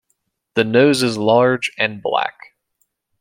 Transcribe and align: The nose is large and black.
The 0.55 0.63
nose 0.63 1.03
is 1.03 1.15
large 1.15 1.69
and 1.77 2.01
black. 2.01 2.33